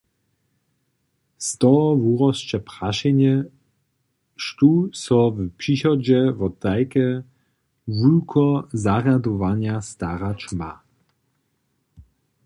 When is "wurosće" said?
2.05-2.59